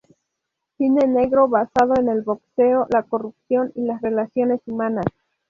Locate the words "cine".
0.77-1.05